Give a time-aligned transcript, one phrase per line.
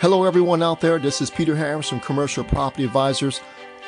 [0.00, 0.98] Hello, everyone out there.
[0.98, 3.42] This is Peter Harris from Commercial Property Advisors,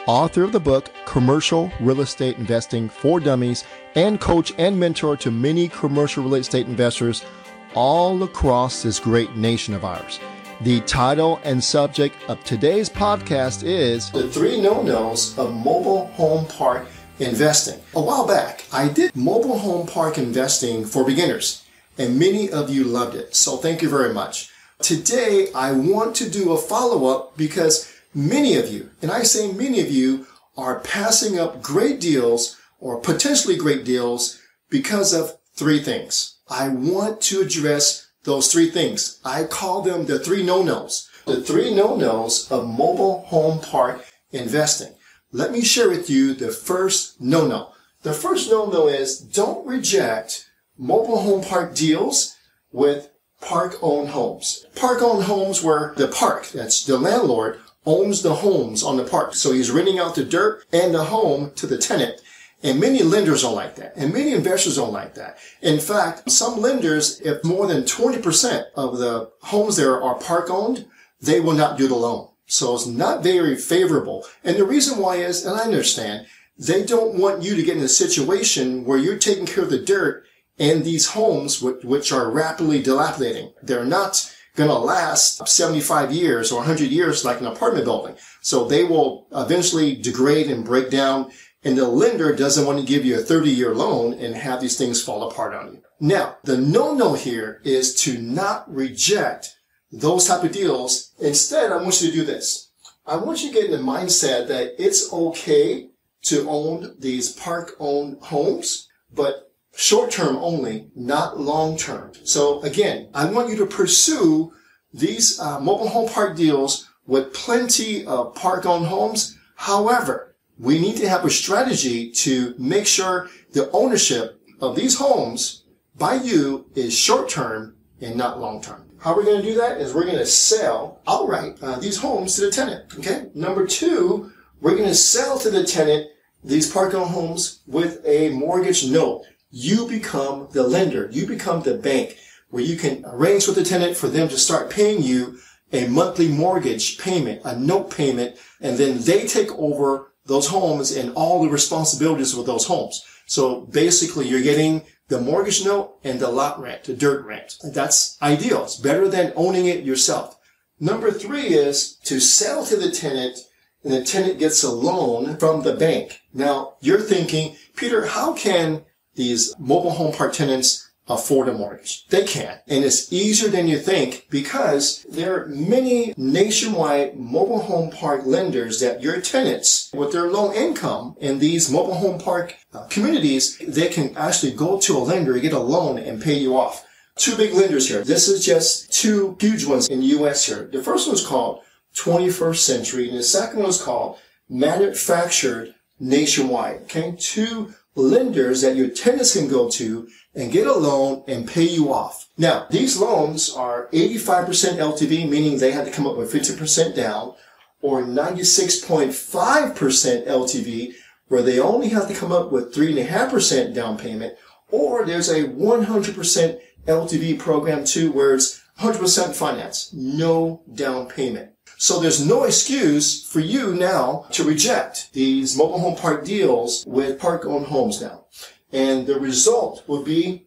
[0.06, 5.30] author of the book Commercial Real Estate Investing for Dummies, and coach and mentor to
[5.30, 7.24] many commercial real estate investors
[7.72, 10.20] all across this great nation of ours.
[10.60, 16.44] The title and subject of today's podcast is The Three No Nos of Mobile Home
[16.44, 16.88] Park
[17.20, 17.80] Investing.
[17.94, 21.64] A while back, I did mobile home park investing for beginners,
[21.96, 23.34] and many of you loved it.
[23.34, 24.51] So thank you very much.
[24.82, 29.52] Today, I want to do a follow up because many of you, and I say
[29.52, 35.80] many of you, are passing up great deals or potentially great deals because of three
[35.80, 36.38] things.
[36.50, 39.20] I want to address those three things.
[39.24, 41.08] I call them the three no-nos.
[41.26, 44.94] The three no-nos of mobile home park investing.
[45.30, 47.70] Let me share with you the first no-no.
[48.02, 52.36] The first no-no is don't reject mobile home park deals
[52.72, 53.11] with
[53.42, 54.66] park-owned homes.
[54.74, 59.34] Park-owned homes where the park, that's the landlord, owns the homes on the park.
[59.34, 62.20] So he's renting out the dirt and the home to the tenant.
[62.62, 63.96] And many lenders don't like that.
[63.96, 65.38] And many investors don't like that.
[65.60, 70.86] In fact, some lenders, if more than 20% of the homes there are park owned,
[71.20, 72.28] they will not do the loan.
[72.46, 74.24] So it's not very favorable.
[74.44, 77.82] And the reason why is, and I understand, they don't want you to get in
[77.82, 80.24] a situation where you're taking care of the dirt
[80.62, 83.52] and these homes, which are rapidly dilapidating.
[83.64, 88.14] They're not going to last 75 years or 100 years like an apartment building.
[88.42, 91.32] So they will eventually degrade and break down
[91.64, 94.78] and the lender doesn't want to give you a 30 year loan and have these
[94.78, 95.82] things fall apart on you.
[96.00, 99.56] Now, the no-no here is to not reject
[99.90, 101.12] those type of deals.
[101.20, 102.70] Instead, I want you to do this.
[103.06, 105.90] I want you to get in the mindset that it's okay
[106.22, 112.12] to own these park owned homes, but short term only, not long term.
[112.24, 114.52] So again, I want you to pursue
[114.92, 119.36] these uh, mobile home park deals with plenty of park owned homes.
[119.56, 125.64] However, we need to have a strategy to make sure the ownership of these homes
[125.96, 128.88] by you is short term and not long term.
[128.98, 132.36] How we're going to do that is we're going to sell outright uh, these homes
[132.36, 132.84] to the tenant.
[132.98, 133.26] Okay.
[133.34, 134.30] Number two,
[134.60, 136.08] we're going to sell to the tenant
[136.44, 139.24] these park owned homes with a mortgage note.
[139.52, 141.08] You become the lender.
[141.12, 142.16] You become the bank
[142.48, 145.38] where you can arrange with the tenant for them to start paying you
[145.72, 151.12] a monthly mortgage payment, a note payment, and then they take over those homes and
[151.14, 153.04] all the responsibilities with those homes.
[153.26, 157.56] So basically you're getting the mortgage note and the lot rent, the dirt rent.
[157.62, 158.64] That's ideal.
[158.64, 160.38] It's better than owning it yourself.
[160.80, 163.38] Number three is to sell to the tenant
[163.84, 166.20] and the tenant gets a loan from the bank.
[166.32, 168.84] Now you're thinking, Peter, how can
[169.14, 172.06] these mobile home park tenants afford a mortgage.
[172.08, 172.58] They can.
[172.68, 178.80] And it's easier than you think because there are many nationwide mobile home park lenders
[178.80, 183.88] that your tenants with their low income in these mobile home park uh, communities, they
[183.88, 186.86] can actually go to a lender, get a loan and pay you off.
[187.16, 188.02] Two big lenders here.
[188.02, 190.46] This is just two huge ones in the U.S.
[190.46, 190.68] here.
[190.72, 191.60] The first one is called
[191.94, 194.18] 21st Century and the second one is called
[194.48, 196.82] Manufactured Nationwide.
[196.84, 197.14] Okay.
[197.18, 201.92] Two lenders that your tenants can go to and get a loan and pay you
[201.92, 202.30] off.
[202.38, 207.34] Now, these loans are 85% LTV, meaning they have to come up with 50% down,
[207.82, 210.94] or 96.5% LTV,
[211.28, 214.38] where they only have to come up with 3.5% down payment,
[214.70, 221.50] or there's a 100% LTV program too, where it's 100% finance, no down payment.
[221.82, 227.18] So there's no excuse for you now to reject these mobile home park deals with
[227.18, 228.26] park owned homes now.
[228.70, 230.46] And the result would be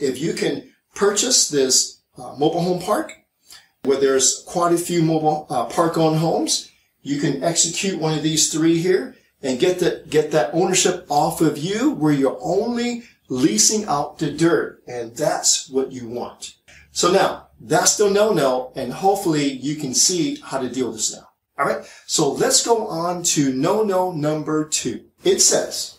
[0.00, 3.12] if you can purchase this uh, mobile home park
[3.84, 6.68] where there's quite a few mobile uh, park owned homes,
[7.02, 11.40] you can execute one of these three here and get that, get that ownership off
[11.40, 14.82] of you where you're only leasing out the dirt.
[14.88, 16.56] And that's what you want.
[16.90, 21.14] So now that's the no-no and hopefully you can see how to deal with this
[21.14, 21.28] now.
[21.58, 21.84] All right.
[22.06, 25.04] So let's go on to no-no number two.
[25.24, 25.98] It says,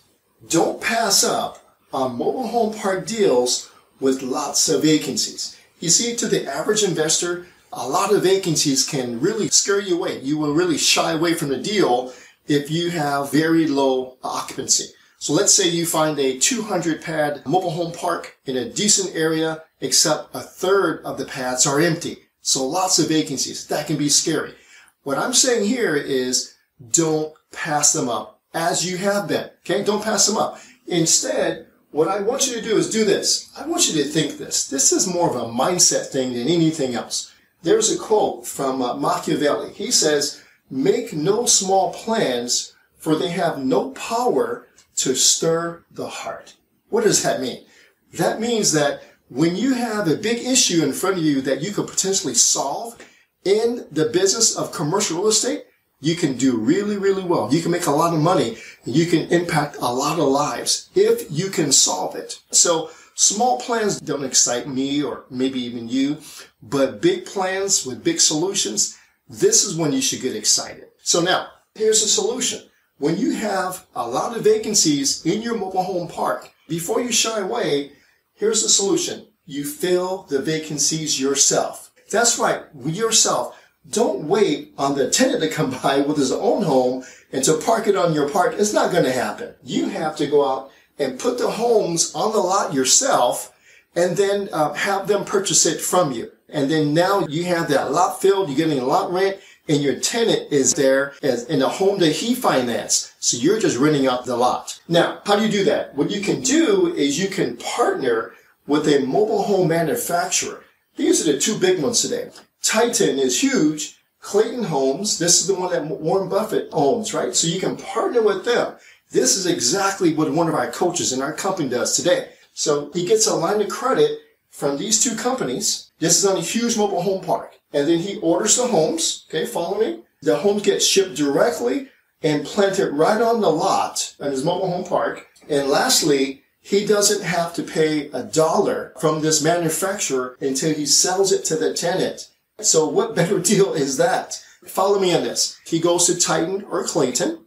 [0.50, 1.59] don't pass up
[1.94, 3.69] on mobile home park deals
[4.00, 5.57] with lots of vacancies.
[5.80, 10.19] You see, to the average investor, a lot of vacancies can really scare you away.
[10.21, 12.12] You will really shy away from the deal
[12.47, 14.94] if you have very low occupancy.
[15.21, 19.63] So let's say you find a 200 pad mobile home park in a decent area,
[19.79, 22.18] except a third of the pads are empty.
[22.41, 23.68] So lots of vacancies.
[23.68, 24.56] That can be scary.
[25.03, 26.56] What I'm saying here is
[26.91, 29.51] don't pass them up as you have been.
[29.59, 30.59] Okay, don't pass them up.
[30.88, 33.51] Instead, what I want you to do is do this.
[33.56, 34.68] I want you to think this.
[34.68, 37.31] This is more of a mindset thing than anything else.
[37.62, 39.71] There's a quote from uh, Machiavelli.
[39.73, 44.68] He says, make no small plans for they have no power
[45.03, 46.56] to stir the heart.
[46.89, 47.65] What does that mean?
[48.13, 51.71] That means that when you have a big issue in front of you that you
[51.71, 52.98] could potentially solve
[53.45, 55.65] in the business of commercial real estate,
[56.01, 57.53] you can do really, really well.
[57.53, 58.57] You can make a lot of money.
[58.86, 62.39] You can impact a lot of lives if you can solve it.
[62.51, 66.18] So small plans don't excite me or maybe even you,
[66.62, 68.97] but big plans with big solutions,
[69.30, 70.88] this is when you should get excited.
[71.04, 72.63] So now here's a solution.
[73.01, 77.39] When you have a lot of vacancies in your mobile home park, before you shy
[77.39, 77.94] away,
[78.36, 79.25] here's the solution.
[79.44, 81.92] You fill the vacancies yourself.
[82.12, 83.59] That's right, yourself.
[83.89, 87.88] Don't wait on the tenant to come by with his own home and to park
[87.88, 88.53] it on your park.
[88.59, 89.56] It's not going to happen.
[89.63, 90.69] You have to go out
[91.00, 93.51] and put the homes on the lot yourself
[93.95, 96.31] and then uh, have them purchase it from you.
[96.50, 99.99] And then now you have that lot filled, you're getting a lot rent, and your
[99.99, 103.13] tenant is there as in a home that he financed.
[103.19, 104.79] So you're just renting out the lot.
[104.87, 105.95] Now, how do you do that?
[105.95, 108.33] What you can do is you can partner
[108.67, 110.63] with a mobile home manufacturer.
[110.95, 112.31] These are the two big ones today.
[112.61, 113.97] Titan is huge.
[114.21, 117.35] Clayton Homes, this is the one that Warren Buffett owns, right?
[117.35, 118.75] So you can partner with them.
[119.09, 122.29] This is exactly what one of our coaches in our company does today.
[122.53, 124.19] So he gets a line of credit
[124.51, 125.91] from these two companies.
[125.99, 127.55] This is on a huge mobile home park.
[127.73, 129.25] And then he orders the homes.
[129.29, 130.03] Okay, follow me.
[130.21, 131.89] The homes get shipped directly
[132.21, 135.27] and planted right on the lot on his mobile home park.
[135.50, 141.31] And lastly, he doesn't have to pay a dollar from this manufacturer until he sells
[141.31, 142.29] it to the tenant.
[142.59, 144.44] So what better deal is that?
[144.65, 145.59] Follow me on this.
[145.65, 147.39] He goes to Titan or Clayton.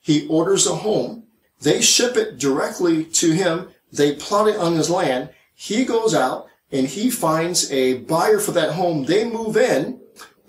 [0.00, 1.24] He orders a home.
[1.60, 3.68] They ship it directly to him.
[3.92, 5.30] They plot it on his land.
[5.54, 9.04] He goes out and he finds a buyer for that home.
[9.04, 10.00] They move in.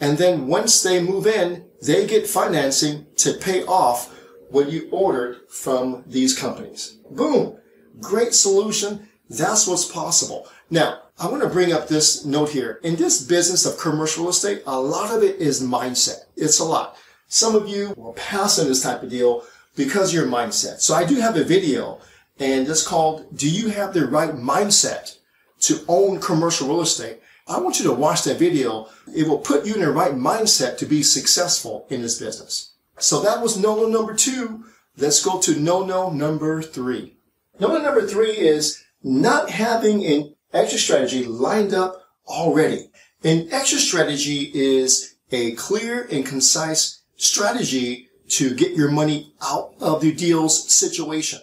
[0.02, 4.16] And then once they move in, they get financing to pay off
[4.50, 6.98] what you ordered from these companies.
[7.12, 7.58] Boom.
[8.00, 9.08] Great solution.
[9.30, 10.48] That's what's possible.
[10.70, 12.80] Now, I want to bring up this note here.
[12.84, 16.26] In this business of commercial estate, a lot of it is mindset.
[16.36, 16.98] It's a lot.
[17.28, 19.44] Some of you will pass on this type of deal
[19.76, 20.80] because your mindset.
[20.80, 22.00] So I do have a video
[22.40, 25.19] and it's called, do you have the right mindset
[25.62, 27.20] to own commercial real estate?
[27.48, 28.88] I want you to watch that video.
[29.16, 32.74] It will put you in the right mindset to be successful in this business.
[33.00, 34.66] So that was no-no number two.
[34.98, 37.18] Let's go to no-no number three.
[37.60, 42.92] No-no number three is not having an exit strategy lined up already.
[43.24, 50.02] An exit strategy is a clear and concise strategy to get your money out of
[50.02, 51.40] the deal's situation.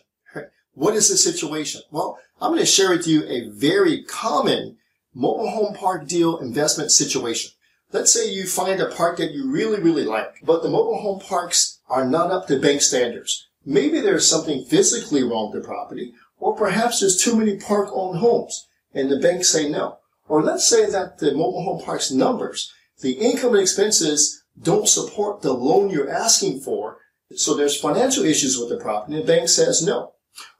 [0.76, 1.80] What is the situation?
[1.90, 4.76] Well, I'm going to share with you a very common
[5.14, 7.52] mobile home park deal investment situation.
[7.92, 11.18] Let's say you find a park that you really, really like, but the mobile home
[11.18, 13.48] parks are not up to bank standards.
[13.64, 18.68] Maybe there's something physically wrong with the property, or perhaps there's too many park-owned homes,
[18.92, 20.00] and the banks say no.
[20.28, 22.70] Or let's say that the mobile home park's numbers,
[23.00, 26.98] the income and expenses don't support the loan you're asking for,
[27.34, 30.12] so there's financial issues with the property, and the bank says no.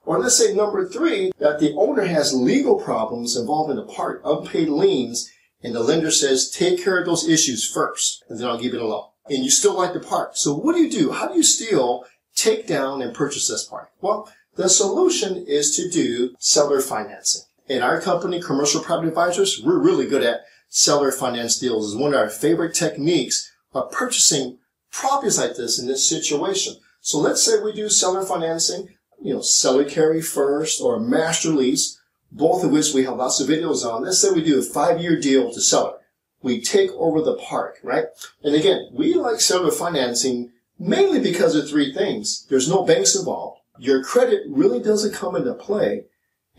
[0.07, 4.69] Or let's say number three, that the owner has legal problems involving the park, unpaid
[4.69, 5.29] liens,
[5.61, 8.81] and the lender says, take care of those issues first, and then I'll give it
[8.81, 9.09] a loan.
[9.29, 10.37] And you still like the part.
[10.37, 11.11] So what do you do?
[11.11, 12.05] How do you still
[12.37, 13.89] take down and purchase this park?
[13.99, 17.41] Well, the solution is to do seller financing.
[17.67, 21.91] In our company, Commercial Property Advisors, we're really good at seller finance deals.
[21.91, 24.59] It's one of our favorite techniques of purchasing
[24.89, 26.77] properties like this in this situation.
[27.01, 28.87] So let's say we do seller financing
[29.21, 31.99] you know, seller carry first or master lease,
[32.31, 34.03] both of which we have lots of videos on.
[34.03, 35.97] Let's say we do a five-year deal to seller.
[36.41, 38.05] We take over the park, right?
[38.43, 42.45] And again, we like seller financing mainly because of three things.
[42.49, 43.61] There's no banks involved.
[43.79, 46.05] Your credit really doesn't come into play.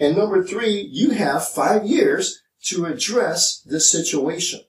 [0.00, 4.60] And number three, you have five years to address this situation.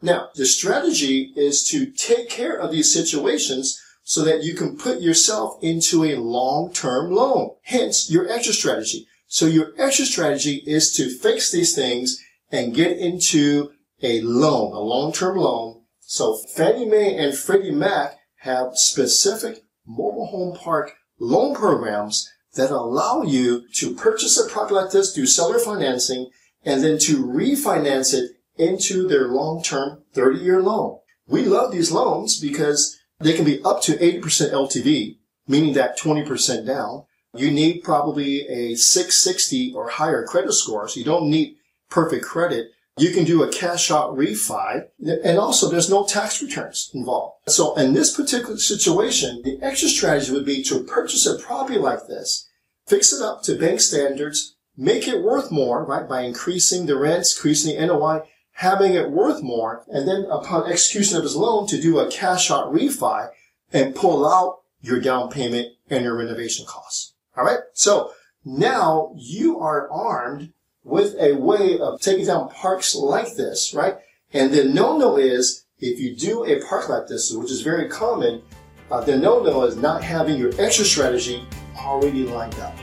[0.00, 5.00] Now, the strategy is to take care of these situations so that you can put
[5.00, 7.50] yourself into a long-term loan.
[7.62, 9.08] Hence your exit strategy.
[9.26, 12.22] So your exit strategy is to fix these things
[12.52, 13.72] and get into
[14.04, 15.82] a loan, a long-term loan.
[15.98, 23.22] So Fannie Mae and Freddie Mac have specific mobile home park loan programs that allow
[23.22, 26.30] you to purchase a property like this through seller financing
[26.64, 31.00] and then to refinance it into their long-term 30-year loan.
[31.26, 36.66] We love these loans because they can be up to 80% LTV, meaning that 20%
[36.66, 37.04] down.
[37.34, 41.56] You need probably a 660 or higher credit score, so you don't need
[41.90, 42.70] perfect credit.
[42.98, 44.86] You can do a cash out refi,
[45.22, 47.36] and also there's no tax returns involved.
[47.48, 52.06] So in this particular situation, the exit strategy would be to purchase a property like
[52.06, 52.48] this,
[52.86, 57.36] fix it up to bank standards, make it worth more, right, by increasing the rents,
[57.36, 58.22] increasing the NOI,
[58.56, 62.50] having it worth more, and then upon execution of his loan to do a cash
[62.50, 63.28] out refi
[63.70, 67.12] and pull out your down payment and your renovation costs.
[67.36, 67.58] All right.
[67.74, 68.12] So
[68.46, 70.52] now you are armed
[70.84, 73.96] with a way of taking down parks like this, right?
[74.32, 78.40] And the no-no is if you do a park like this, which is very common,
[78.90, 81.44] uh, the no-no is not having your exit strategy
[81.76, 82.74] already lined up.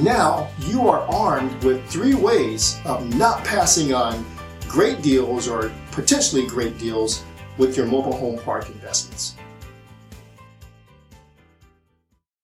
[0.00, 4.26] Now you are armed with three ways of not passing on
[4.68, 7.24] great deals or potentially great deals
[7.58, 9.34] with your mobile home park investments.